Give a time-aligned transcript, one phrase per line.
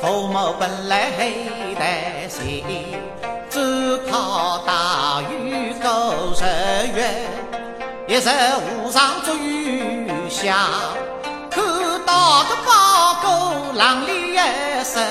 [0.00, 2.64] 父母本来很担心，
[3.50, 6.44] 只靠大雨够十
[6.94, 7.26] 月，
[8.06, 10.68] 一日和尚做雨下，
[11.50, 11.64] 看
[12.06, 13.28] 到个包狗
[13.74, 14.36] 浪里一
[14.84, 15.04] 声，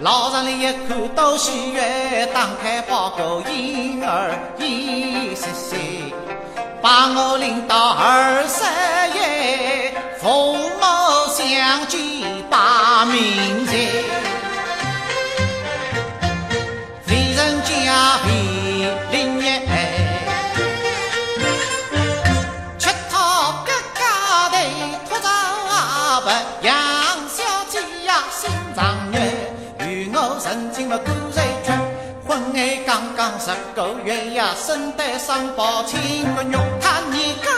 [0.00, 5.78] 老上来一看都喜悦，打开包狗婴儿一岁岁，
[6.82, 8.62] 把我领到二十
[13.18, 13.72] 名节，
[17.08, 18.28] 为人家为
[19.10, 19.46] 邻业，
[22.78, 24.54] 吃讨个家头
[25.08, 26.30] 拖着阿伯，
[26.60, 26.70] 杨
[27.26, 31.80] 小姐呀心肠软，与我曾经了过日圈。
[32.26, 35.98] 婚爱刚刚十个月呀，生得双胞亲
[36.34, 37.48] 个肉，他年家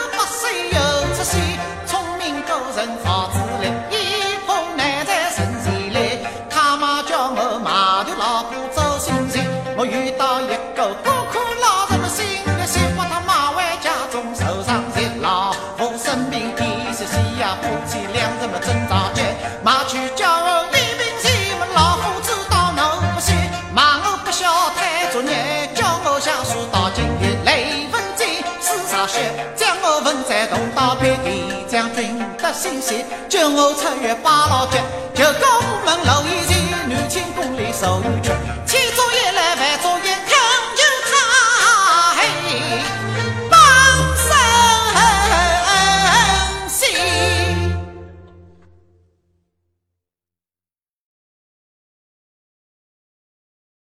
[8.39, 9.42] 码头老婆走心情，
[9.77, 19.22] 我遇到一个孤苦老人的心里喜欢他妈为家中受伤些，老婆生病一些些呀，夫妻两人么真着急，
[19.64, 23.34] 马去叫我一并去，我老夫知道侬不行，
[23.75, 29.19] 骂我不孝太作孽，叫我下树到今日泪分金，是啥血？
[29.56, 34.78] 将我问在同到配地将军得心喜，救我出狱八老节，
[35.12, 35.25] 就